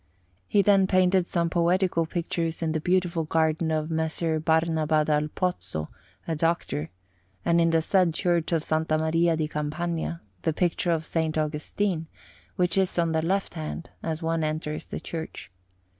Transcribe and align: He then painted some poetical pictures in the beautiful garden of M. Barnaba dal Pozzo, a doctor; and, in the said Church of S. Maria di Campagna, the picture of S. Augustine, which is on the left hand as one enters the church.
He 0.47 0.63
then 0.63 0.87
painted 0.87 1.27
some 1.27 1.51
poetical 1.51 2.07
pictures 2.07 2.63
in 2.63 2.71
the 2.71 2.79
beautiful 2.81 3.23
garden 3.25 3.69
of 3.69 3.91
M. 3.91 4.41
Barnaba 4.41 5.05
dal 5.05 5.27
Pozzo, 5.35 5.89
a 6.27 6.35
doctor; 6.35 6.89
and, 7.45 7.61
in 7.61 7.69
the 7.69 7.83
said 7.83 8.11
Church 8.11 8.51
of 8.51 8.63
S. 8.63 8.83
Maria 8.89 9.37
di 9.37 9.47
Campagna, 9.47 10.21
the 10.41 10.53
picture 10.53 10.89
of 10.89 11.03
S. 11.03 11.37
Augustine, 11.37 12.07
which 12.55 12.79
is 12.79 12.97
on 12.97 13.11
the 13.11 13.21
left 13.21 13.53
hand 13.53 13.91
as 14.01 14.23
one 14.23 14.43
enters 14.43 14.87
the 14.87 14.99
church. 14.99 15.51